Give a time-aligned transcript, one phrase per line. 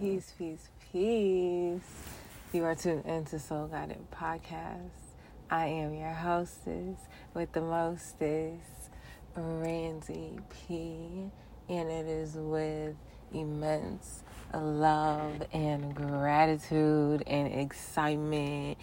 [0.00, 1.80] Peace, peace, peace.
[2.52, 4.90] You are tuned into Soul Guided Podcast.
[5.50, 7.00] I am your hostess
[7.34, 8.92] with the mostest,
[9.34, 11.32] Randy P.
[11.68, 12.94] And it is with
[13.34, 14.22] immense
[14.54, 18.78] love and gratitude and excitement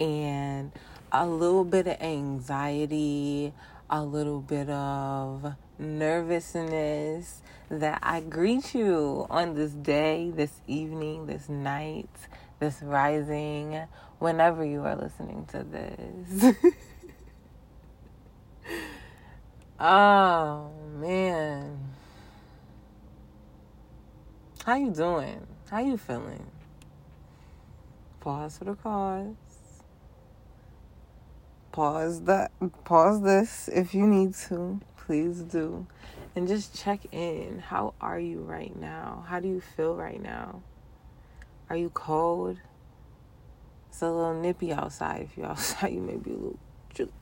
[0.00, 0.72] and
[1.12, 3.52] a little bit of anxiety,
[3.88, 11.48] a little bit of nervousness that I greet you on this day, this evening, this
[11.48, 12.08] night,
[12.58, 13.86] this rising,
[14.18, 16.54] whenever you are listening to this.
[19.80, 21.78] oh man.
[24.64, 25.46] How you doing?
[25.70, 26.46] How you feeling?
[28.20, 29.34] Pause for the cause.
[31.70, 32.50] Pause that
[32.84, 34.80] pause this if you need to.
[35.06, 35.86] Please do
[36.34, 37.60] and just check in.
[37.60, 39.24] How are you right now?
[39.28, 40.62] How do you feel right now?
[41.70, 42.58] Are you cold?
[43.88, 45.28] It's a little nippy outside.
[45.30, 46.58] If you're outside, you may be a little,
[46.92, 47.12] chilly.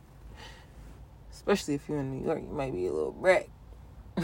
[1.31, 3.51] especially if you're in New York, you might be a little wreck.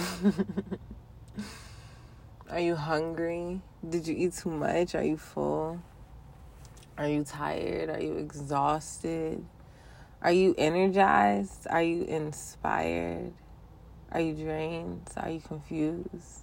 [2.51, 3.61] Are you hungry?
[3.87, 4.95] Did you eat too much?
[4.95, 5.83] Are you full?
[6.97, 7.91] Are you tired?
[7.91, 9.45] Are you exhausted?
[10.23, 11.67] Are you energized?
[11.69, 13.35] Are you inspired?
[14.13, 15.09] Are you drained?
[15.17, 16.41] Are you confused?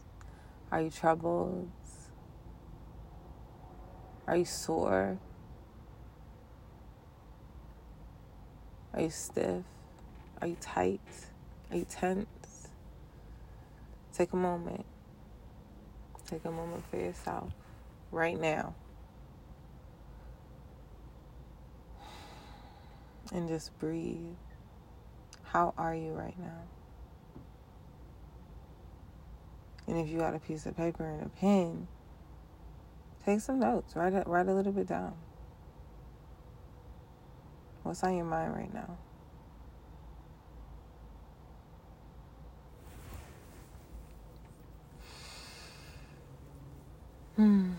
[0.72, 1.70] Are you troubled?
[4.26, 5.18] Are you sore?
[8.94, 9.64] Are you stiff?
[10.42, 11.02] Are you tight?
[11.72, 12.70] Are you tense?
[14.14, 14.86] Take a moment.
[16.26, 17.52] Take a moment for yourself
[18.12, 18.76] right now.
[23.34, 24.36] And just breathe.
[25.44, 26.77] How are you right now?
[29.88, 31.88] And if you got a piece of paper and a pen,
[33.26, 33.96] take some notes.
[33.96, 35.14] Write it, write a little bit down.
[37.84, 38.98] What's on your mind right now?
[47.38, 47.72] Hmm.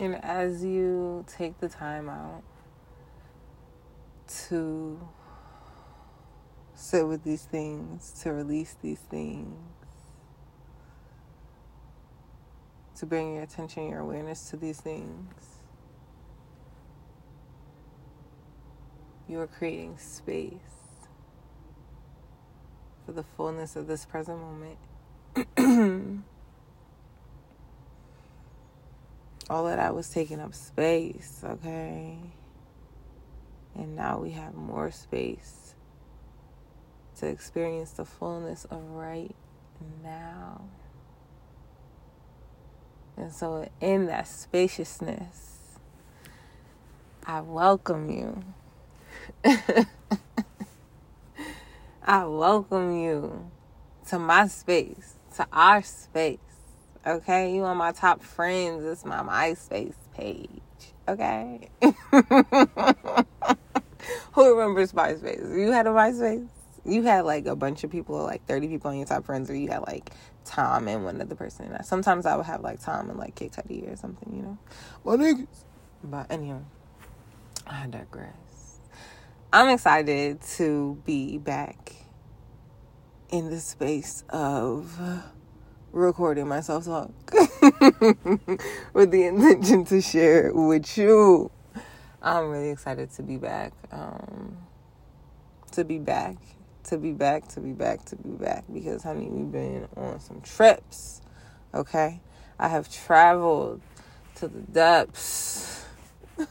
[0.00, 2.44] And as you take the time out
[4.48, 5.08] to
[6.74, 9.56] sit with these things, to release these things,
[12.96, 15.34] to bring your attention, your awareness to these things,
[19.28, 20.52] you are creating space
[23.04, 26.22] for the fullness of this present moment.
[29.50, 32.18] all of that was taking up space, okay?
[33.74, 35.74] And now we have more space
[37.18, 39.34] to experience the fullness of right
[40.02, 40.62] now.
[43.16, 45.58] And so, in that spaciousness,
[47.26, 48.44] I welcome you.
[52.02, 53.50] I welcome you
[54.08, 56.38] to my space, to our space.
[57.08, 58.84] Okay, you on my top friends.
[58.84, 60.50] It's my MySpace page.
[61.08, 61.70] Okay.
[64.32, 65.58] Who remembers MySpace?
[65.58, 66.46] You had a MySpace?
[66.84, 69.56] You had like a bunch of people, like 30 people on your top friends, or
[69.56, 70.10] you had like
[70.44, 71.74] Tom and one other person.
[71.82, 74.58] Sometimes I would have like Tom and like Kid Cudi or something, you know?
[75.02, 75.46] My niggas.
[76.04, 76.60] But anyway,
[77.66, 78.80] I digress.
[79.50, 81.94] I'm excited to be back
[83.30, 85.00] in the space of
[85.98, 87.10] recording myself talk
[88.92, 91.50] with the intention to share with you.
[92.22, 93.72] I'm really excited to be back.
[93.90, 94.56] Um,
[95.72, 96.36] to be back,
[96.84, 98.64] to be back, to be back, to be back.
[98.72, 101.20] Because, honey, we've been on some trips.
[101.74, 102.20] Okay?
[102.58, 103.80] I have traveled
[104.36, 105.84] to the depths,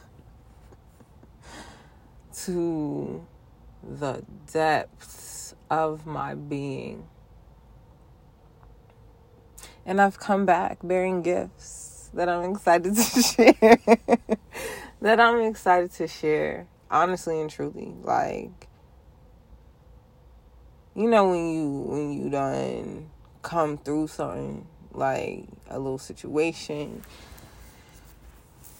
[2.44, 3.26] to
[3.82, 4.22] the
[4.52, 7.06] depths of my being
[9.88, 13.78] and I've come back bearing gifts that I'm excited to share.
[15.00, 17.94] that I'm excited to share, honestly and truly.
[18.02, 18.68] Like,
[20.94, 23.08] you know, when you when you done
[23.40, 27.02] come through something like a little situation,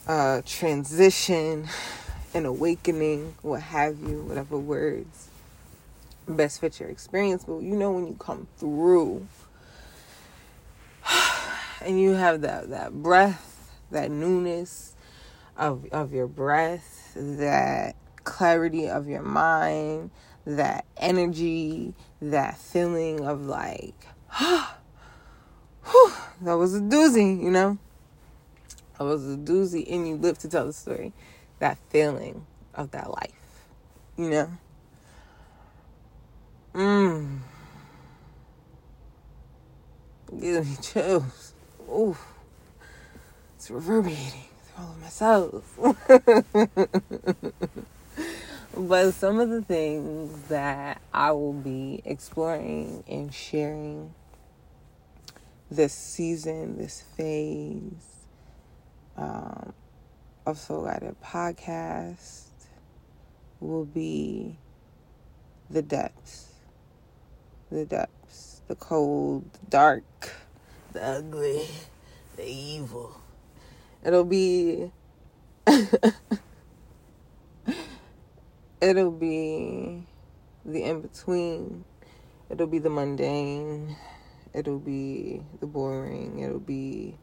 [0.07, 1.69] a transition,
[2.35, 5.31] an awakening, what have you, whatever words
[6.29, 7.45] best fit your experience.
[7.45, 9.27] But you know, when you come through
[11.85, 14.95] and you have that that breath, that newness
[15.57, 20.11] of of your breath, that clarity of your mind,
[20.45, 24.07] that energy, that feeling of like,
[24.39, 27.79] whew, that was a doozy, you know?
[28.99, 31.13] That was a doozy, and you live to tell the story.
[31.61, 33.67] That feeling of that life,
[34.17, 34.51] you know?
[36.75, 37.39] Mmm.
[40.39, 41.55] Give me chills.
[41.89, 42.17] Ooh.
[43.57, 45.65] It's reverberating through all of my cells.
[48.77, 54.15] but some of the things that I will be exploring and sharing
[55.71, 58.27] this season, this phase
[59.17, 59.73] um,
[60.47, 62.45] of Soul Guided Podcast
[63.61, 64.57] will be
[65.69, 66.53] the depths.
[67.71, 68.63] The depths.
[68.69, 70.05] The cold, dark,
[70.93, 71.67] the ugly,
[72.37, 73.21] the evil.
[74.05, 74.91] It'll be.
[78.81, 80.07] it'll be
[80.65, 81.85] the in between.
[82.51, 83.97] It'll be the mundane.
[84.55, 86.41] It'll be the boring.
[86.41, 87.19] It'll be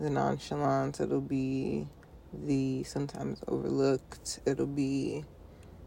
[0.00, 1.00] the nonchalant.
[1.00, 1.86] It'll be
[2.32, 4.40] the sometimes overlooked.
[4.44, 5.24] It'll be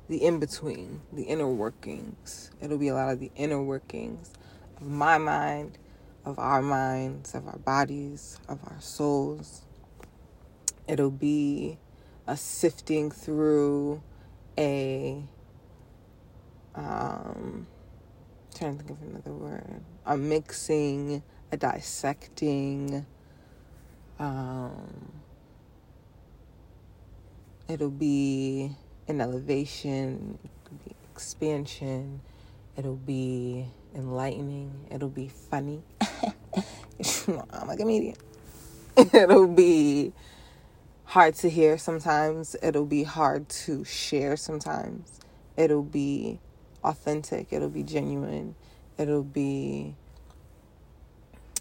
[0.08, 2.52] the in between, the inner workings.
[2.62, 4.32] It'll be a lot of the inner workings
[4.78, 5.78] of my mind,
[6.28, 9.62] of our minds, of our bodies, of our souls.
[10.86, 11.78] It'll be
[12.28, 14.04] a sifting through
[14.58, 15.24] a
[16.76, 17.66] um
[18.54, 19.82] trying to think of another word.
[20.06, 23.06] A mixing, a dissecting,
[24.20, 25.14] um
[27.70, 28.76] it'll be
[29.08, 32.20] an elevation, it'll be expansion,
[32.76, 33.66] it'll be
[33.96, 35.84] enlightening, it'll be funny.
[37.52, 38.16] I'm a comedian.
[38.98, 40.14] it'll be
[41.06, 45.20] hard to hear sometimes, it'll be hard to share sometimes,
[45.56, 46.40] it'll be
[46.84, 48.56] authentic, it'll be genuine,
[48.98, 49.96] it'll be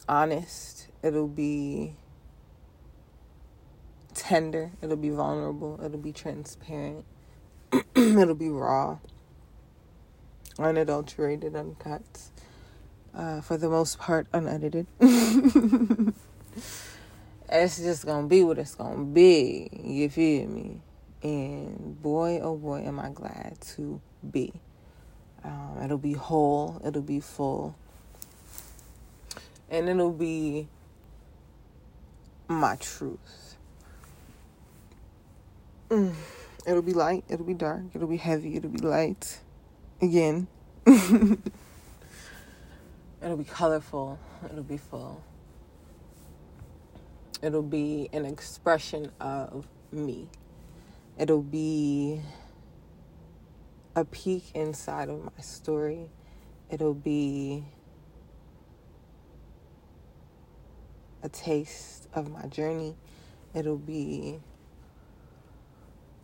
[0.09, 1.95] honest, it'll be
[4.15, 7.05] tender, it'll be vulnerable, it'll be transparent.
[7.97, 8.99] It'll be raw,
[10.59, 12.03] unadulterated, uncut.
[13.17, 14.87] Uh, for the most part, unedited.
[15.01, 16.13] it's
[17.79, 19.71] just gonna be what it's gonna be.
[19.73, 20.83] You feel me?
[21.23, 24.53] And boy, oh boy, am I glad to be.
[25.43, 26.79] Um, it'll be whole.
[26.85, 27.75] It'll be full.
[29.71, 30.69] And it'll be
[32.49, 33.57] my truth.
[35.89, 36.13] Mm.
[36.67, 39.39] It'll be light, it'll be dark, it'll be heavy, it'll be light.
[40.03, 40.49] Again.
[43.23, 45.23] it'll be colorful, it'll be full.
[47.43, 50.29] It'll be an expression of me.
[51.19, 52.21] It'll be
[53.95, 56.09] a peek inside of my story.
[56.71, 57.65] It'll be
[61.23, 62.97] a taste of my journey.
[63.55, 64.39] It'll be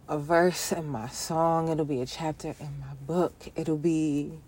[0.08, 1.68] a verse in my song.
[1.68, 3.34] It'll be a chapter in my book.
[3.56, 4.38] It'll be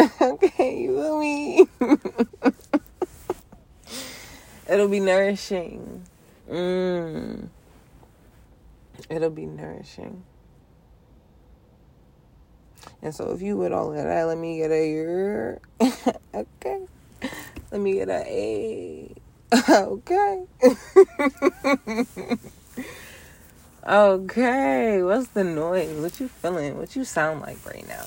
[0.20, 1.66] okay, you feel me?
[4.68, 6.04] It'll be nourishing.
[6.48, 7.48] Mm.
[9.10, 10.22] It'll be nourishing.
[13.02, 15.58] And so if you would all of that, let me get a
[16.34, 16.80] okay.
[17.70, 19.14] Let me get a
[19.52, 20.44] a okay.
[23.86, 25.98] Okay, what's the noise?
[26.00, 26.76] What you feeling?
[26.78, 28.06] What you sound like right now?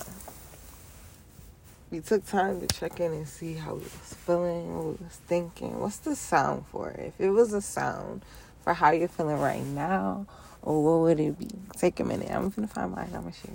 [1.94, 5.20] We took time to check in and see how we was feeling, what we was
[5.28, 5.78] thinking.
[5.78, 6.90] What's the sound for?
[6.90, 8.24] If it was a sound
[8.64, 10.26] for how you're feeling right now,
[10.60, 11.50] or what would it be?
[11.76, 12.32] Take a minute.
[12.32, 13.10] I'm gonna find mine.
[13.14, 13.54] I'm gonna share.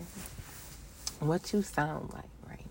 [1.20, 2.66] What you sound like right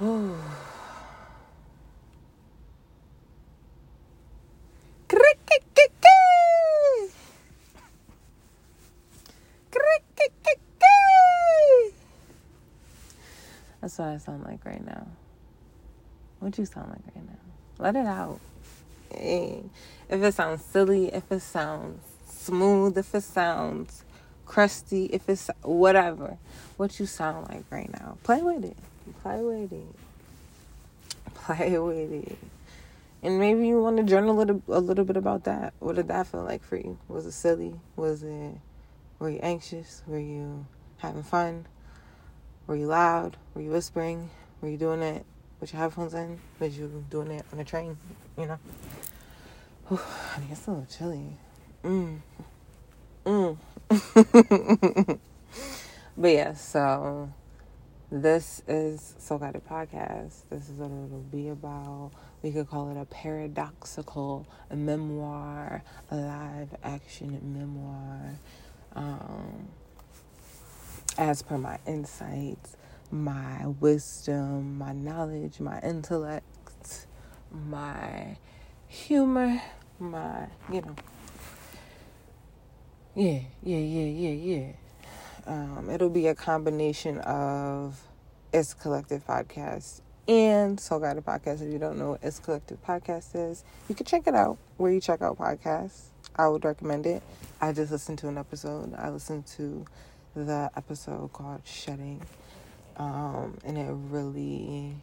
[0.00, 0.34] now?
[13.96, 15.06] That's what I sound like right now.
[16.40, 17.38] What you sound like right now?
[17.78, 18.40] Let it out.
[19.10, 24.04] If it sounds silly, if it sounds smooth, if it sounds
[24.44, 26.36] crusty, if it's whatever,
[26.76, 28.18] what you sound like right now.
[28.22, 28.76] Play with it.
[29.22, 29.96] Play with it.
[31.32, 32.38] Play with it.
[33.22, 35.72] And maybe you want to journal a little, a little bit about that.
[35.78, 36.98] What did that feel like for you?
[37.08, 37.80] Was it silly?
[37.96, 38.56] Was it,
[39.18, 40.02] were you anxious?
[40.06, 40.66] Were you
[40.98, 41.64] having fun?
[42.66, 43.36] Were you loud?
[43.54, 44.28] Were you whispering?
[44.60, 45.24] Were you doing it
[45.60, 46.40] with your headphones in?
[46.58, 47.96] Was you doing it on a train?
[48.36, 48.58] You know?
[49.86, 50.00] Whew,
[50.34, 51.36] I mean, it's a little chilly.
[51.84, 52.18] Mm.
[53.24, 53.56] Mm.
[56.18, 57.32] but yeah, so
[58.10, 60.42] this is Soul Guided Podcast.
[60.50, 62.10] This is what it'll be about.
[62.42, 68.40] We could call it a paradoxical a memoir, a live action memoir.
[68.96, 69.68] Um,
[71.18, 72.76] as per my insights,
[73.10, 77.06] my wisdom, my knowledge, my intellect,
[77.50, 78.36] my
[78.86, 79.60] humor,
[79.98, 80.96] my, you know.
[83.14, 84.72] Yeah, yeah, yeah, yeah, yeah.
[85.46, 87.98] Um, it'll be a combination of
[88.52, 91.62] It's Collective Podcast and Soul Guided Podcast.
[91.62, 94.92] If you don't know what It's Collective Podcast is, you can check it out where
[94.92, 96.08] you check out podcasts.
[96.34, 97.22] I would recommend it.
[97.60, 98.92] I just listened to an episode.
[98.94, 99.86] I listened to
[100.44, 102.22] the episode called Shedding.
[102.96, 104.96] Um, and it really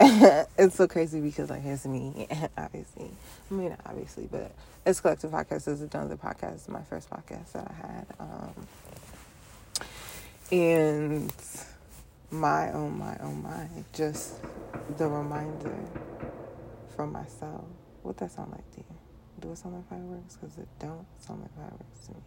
[0.00, 3.10] it's so crazy because like it's me obviously.
[3.50, 4.52] I mean obviously but
[4.86, 5.66] it's collective podcast.
[5.68, 8.66] Is another podcast my first podcast that I had um,
[10.52, 11.32] and
[12.30, 14.34] my oh my oh my just
[14.96, 15.76] the reminder
[16.94, 17.64] from myself.
[18.02, 18.84] What that sound like to you?
[19.40, 20.36] Do it sound like fireworks?
[20.36, 22.20] Because it don't sound like fireworks to me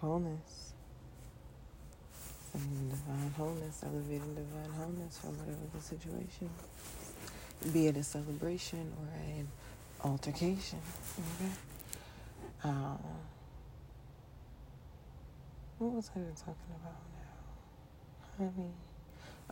[0.00, 0.72] wholeness.
[2.52, 6.50] Sending divine wholeness, elevating divine wholeness from whatever the situation.
[7.72, 9.48] Be it a celebration or an
[10.04, 10.78] altercation.
[11.18, 11.50] Okay?
[12.64, 12.98] Um,
[15.78, 17.00] what was I even talking about
[18.38, 18.46] now?
[18.46, 18.72] Honey.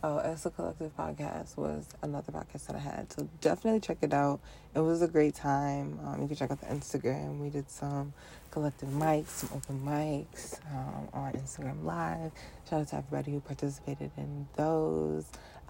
[0.03, 3.11] Oh, as a collective podcast was another podcast that I had.
[3.13, 4.41] So definitely check it out.
[4.75, 5.99] It was a great time.
[6.05, 7.39] Um, you can check out the Instagram.
[7.39, 8.13] We did some
[8.51, 12.31] collective mics, some open mics um, on Instagram Live.
[12.69, 15.25] Shout out to everybody who participated in those.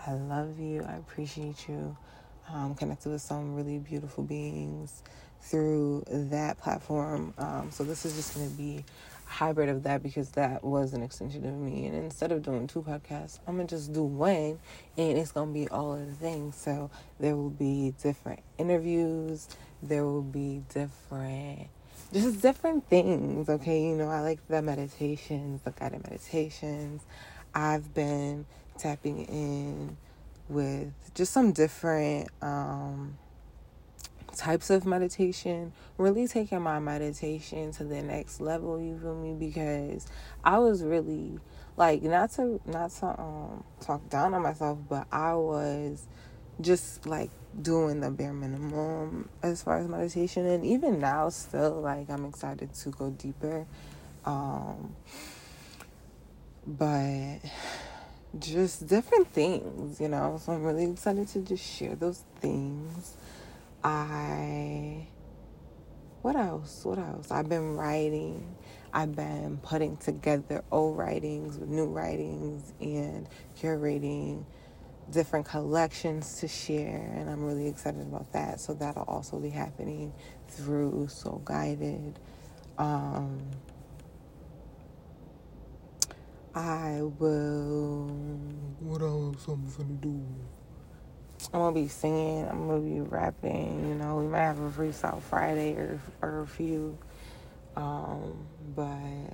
[0.05, 0.83] I love you.
[0.83, 1.95] I appreciate you.
[2.51, 5.03] Um, connected with some really beautiful beings
[5.41, 7.33] through that platform.
[7.37, 8.83] Um, so this is just going to be
[9.35, 11.85] hybrid of that because that was an extension of me.
[11.85, 14.59] And instead of doing two podcasts, I'm to just do one
[14.97, 16.55] and it's to be all of the things.
[16.55, 16.89] So
[17.19, 19.49] there will be different interviews.
[19.83, 21.67] There will be different
[22.13, 23.83] just different things, okay?
[23.83, 27.01] You know, I like the meditations, the guided meditations.
[27.53, 28.45] I've been
[28.77, 29.97] tapping in
[30.47, 33.17] with just some different um,
[34.35, 39.33] types of meditation, really taking my meditation to the next level, you feel me?
[39.33, 40.07] Because
[40.43, 41.39] I was really
[41.77, 46.07] like not to not to um talk down on myself, but I was
[46.61, 47.29] just like
[47.61, 50.45] doing the bare minimum as far as meditation.
[50.45, 53.65] And even now still like i'm excited to go deeper.
[54.25, 54.95] Um
[56.67, 57.39] but
[58.39, 60.39] just different things you know?
[60.43, 63.15] So i'm really excited to just share those things
[63.85, 65.07] i
[66.23, 68.55] what else what else i've been writing
[68.93, 74.45] i've been putting together old writings with new writings and curating
[75.11, 78.59] different collections to share, and I'm really excited about that.
[78.59, 80.13] So that'll also be happening
[80.49, 82.19] through Soul Guided.
[82.77, 83.41] Um,
[86.55, 88.07] I will.
[88.79, 90.23] What else I'm gonna do?
[91.53, 92.47] I'm gonna be singing.
[92.47, 93.87] I'm gonna be rapping.
[93.87, 96.97] You know, we might have a freestyle Friday or or a few.
[97.75, 98.87] Um, but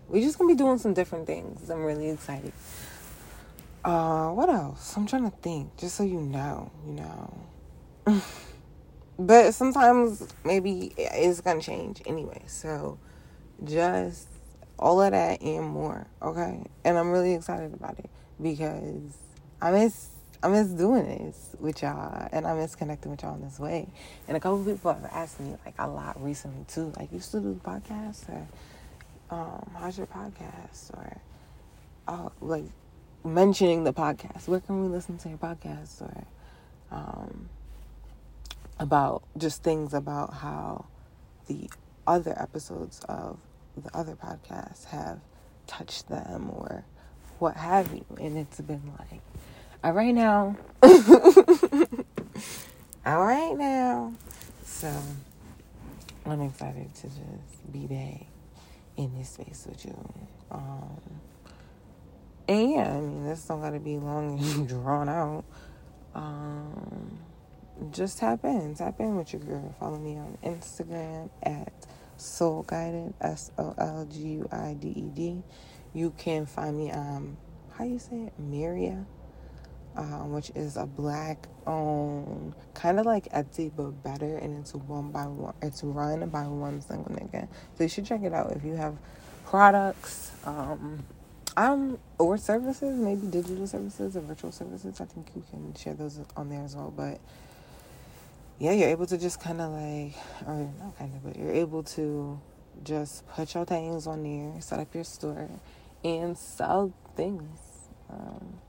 [0.07, 1.69] we're just gonna be doing some different things.
[1.69, 2.53] I'm really excited.
[3.83, 4.95] Uh, what else?
[4.95, 8.21] I'm trying to think, just so you know, you know.
[9.19, 12.43] but sometimes maybe it's gonna change anyway.
[12.47, 12.99] So
[13.63, 14.27] just
[14.77, 16.63] all of that and more, okay?
[16.83, 18.09] And I'm really excited about it
[18.41, 19.17] because
[19.61, 20.07] I miss
[20.43, 23.87] I miss doing this with y'all and I miss connecting with y'all in this way.
[24.27, 27.41] And a couple people have asked me like a lot recently too, like you still
[27.41, 28.47] do the podcast or
[29.29, 31.17] um, how's your podcast or
[32.07, 32.65] oh like
[33.23, 34.47] mentioning the podcast.
[34.47, 36.25] Where can we listen to your podcast or
[36.91, 37.49] um,
[38.79, 40.85] about just things about how
[41.47, 41.69] the
[42.07, 43.37] other episodes of
[43.77, 45.19] the other podcasts have
[45.67, 46.83] touched them or
[47.39, 48.05] what have you.
[48.19, 49.21] And it's been like,
[49.83, 50.55] all right now.
[53.05, 54.13] all right now.
[54.63, 54.93] So
[56.25, 58.27] I'm excited to just be back
[58.97, 60.13] in this space with you.
[60.51, 60.99] Um,
[62.47, 65.43] and yeah, I mean, this don't gotta be long and drawn out.
[66.13, 67.17] Um,
[67.91, 69.73] just tap in, tap in with your girl.
[69.79, 71.73] Follow me on Instagram at
[72.17, 75.41] Soul Guided, S O L G U I D E D.
[75.93, 77.37] You can find me um
[77.73, 79.05] how you say it, Miria.
[79.97, 85.11] Um, which is a black owned, kind of like Etsy but better, and it's one
[85.11, 85.53] by one.
[85.61, 87.47] It's run by one single nigga.
[87.75, 88.95] So you should check it out if you have
[89.45, 91.03] products, um,
[91.57, 95.01] um, or services, maybe digital services or virtual services.
[95.01, 96.93] I think you can share those on there as well.
[96.95, 97.19] But
[98.59, 100.13] yeah, you're able to just kind of like,
[100.47, 102.39] or not kind of, but you're able to
[102.83, 105.49] just put your things on there, set up your store,
[106.03, 107.59] and sell things.
[108.09, 108.59] Um,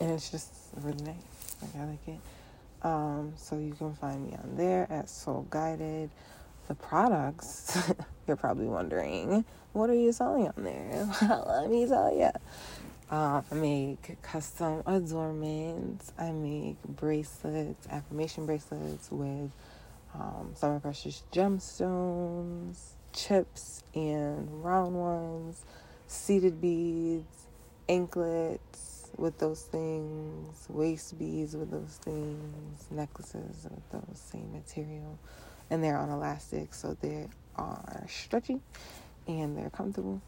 [0.00, 1.56] and it's just really nice.
[1.62, 2.20] Like I like it.
[2.82, 6.10] Um, so you can find me on there at Soul Guided.
[6.68, 7.78] The products,
[8.26, 11.08] you're probably wondering, what are you selling on there?
[11.22, 12.30] Well, Let me tell you.
[13.10, 16.12] Uh, I make custom adornments.
[16.18, 19.50] I make bracelets, affirmation bracelets with
[20.14, 22.78] um, summer precious gemstones,
[23.12, 25.64] chips and round ones,
[26.08, 27.46] seeded beads,
[27.88, 28.85] anklets,
[29.16, 35.18] with those things, waist beads with those things, necklaces with those same material.
[35.70, 38.60] And they're on elastic, so they are stretchy
[39.26, 40.20] and they're comfortable.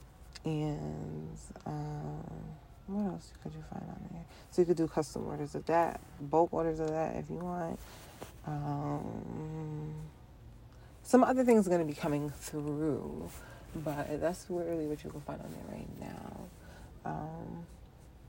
[0.45, 2.25] And um,
[2.87, 4.25] what else could you find on there?
[4.51, 7.79] So you could do custom orders of that, bulk orders of that if you want.
[8.47, 9.95] Um,
[11.03, 13.31] some other things are going to be coming through,
[13.77, 16.41] but that's really what you can find on there right now.
[17.05, 17.67] Um,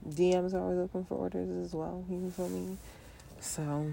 [0.07, 2.03] DMs are always open for orders as well.
[2.09, 2.77] You feel me?
[3.39, 3.91] So,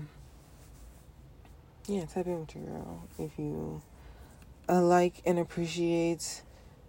[1.87, 3.83] yeah, type in with your girl if you
[4.69, 6.43] uh, like and appreciate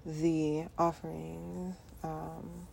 [0.05, 2.67] the offerings um,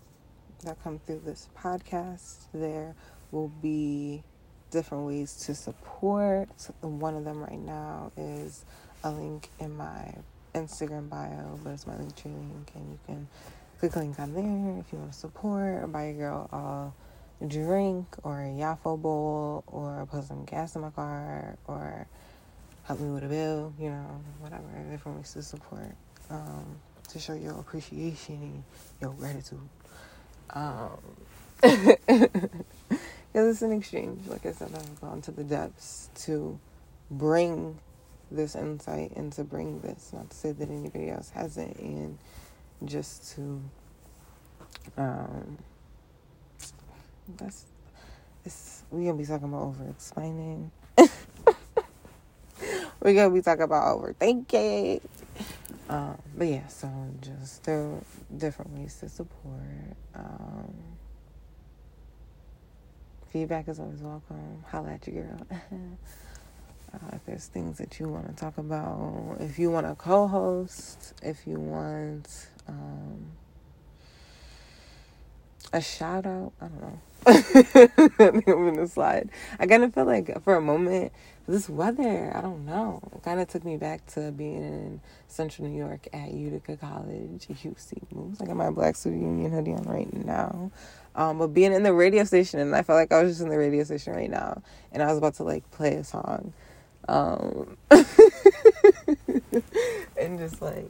[0.65, 2.47] that come through this podcast.
[2.53, 2.95] There
[3.31, 4.23] will be
[4.71, 6.49] different ways to support.
[6.81, 8.65] One of them right now is
[9.03, 10.15] a link in my
[10.55, 13.29] Instagram bio, but it's my Linktree link, and you can
[13.79, 16.95] click link on there if you want to support or buy a girl
[17.41, 22.07] a drink or a Yaffle bowl or put some gas in my car or
[22.85, 25.95] help me with a bill, you know, whatever, different ways to support,
[26.31, 26.77] um,
[27.09, 28.65] to show your appreciation and
[29.01, 29.69] your gratitude.
[30.51, 30.91] Um,
[31.61, 34.27] because it's an exchange.
[34.29, 36.59] Like I said, I've gone to the depths to
[37.11, 37.79] bring
[38.31, 40.13] this insight and to bring this.
[40.13, 42.19] Not to say that anybody else hasn't, and
[42.85, 43.63] just to
[44.97, 45.59] um
[47.37, 47.67] that's
[48.45, 50.71] it's we gonna be talking about over explaining
[53.01, 55.01] we're gonna be talking about overthinking.
[55.89, 58.01] Um but yeah so just there are
[58.37, 60.75] different ways to support um
[63.35, 64.65] feedback is always welcome.
[64.69, 65.47] Holla at your girl.
[66.95, 71.13] Uh, if there's things that you want to talk about, if you want to co-host,
[71.25, 73.27] if you want um,
[75.73, 77.01] a shout out, I don't know.
[78.19, 79.31] I'm gonna slide.
[79.59, 81.13] I kind of feel like for a moment,
[81.47, 85.77] this weather, I don't know, kind of took me back to being in Central New
[85.77, 88.41] York at Utica College, UC moves.
[88.41, 90.71] I got my Black Student Union hoodie on right now.
[91.17, 93.49] Um, but being in the radio station, and I felt like I was just in
[93.49, 96.53] the radio station right now, and I was about to like play a song
[97.09, 97.77] um,
[100.19, 100.89] and just like,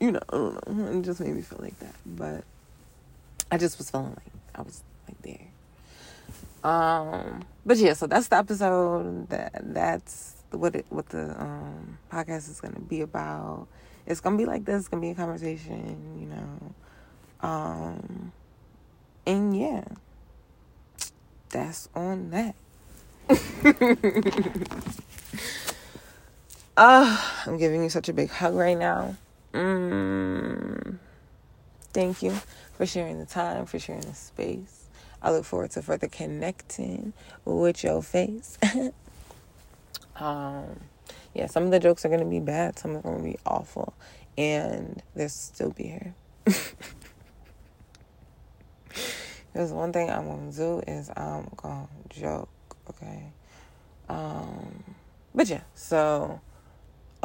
[0.00, 0.98] you know, I don't know.
[0.98, 1.94] It just made me feel like that.
[2.04, 2.44] But
[3.50, 6.70] I just was feeling like I was like there.
[6.70, 9.28] Um, but yeah, so that's the episode.
[9.28, 13.66] That that's what it what the um podcast is gonna be about.
[14.06, 14.80] It's gonna be like this.
[14.80, 17.48] It's gonna be a conversation, you know.
[17.48, 18.32] Um,
[19.26, 19.84] and yeah,
[21.50, 22.54] that's on that
[23.28, 23.34] uh,
[27.46, 29.16] I'm giving you such a big hug right now.
[29.56, 30.98] Mm,
[31.94, 32.32] thank you
[32.74, 34.84] for sharing the time, for sharing the space.
[35.22, 37.14] I look forward to further connecting
[37.46, 38.58] with your face.
[40.16, 40.80] um,
[41.34, 43.38] yeah, some of the jokes are to be bad, some of them are gonna be
[43.46, 43.94] awful,
[44.36, 46.14] and they'll still be here.
[49.52, 52.50] Because one thing I'm to do is I'm to joke
[52.90, 53.22] Okay.
[54.06, 54.84] Um,
[55.34, 56.42] but yeah, so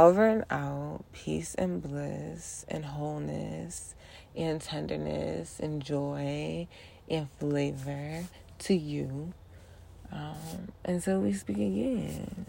[0.01, 3.93] over and out, peace and bliss and wholeness
[4.35, 6.67] and tenderness and joy
[7.07, 8.23] and flavor
[8.57, 9.31] to you.
[10.11, 12.45] Um, until we speak again.